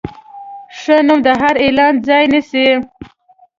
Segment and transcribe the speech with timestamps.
[0.79, 2.67] ښه نوم د هر اعلان ځای نیسي.